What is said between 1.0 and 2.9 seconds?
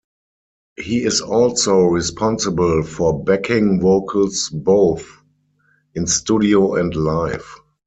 is also responsible